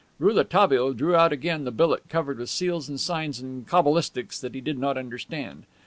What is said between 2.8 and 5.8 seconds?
and signs and cabalistics that he did not understand.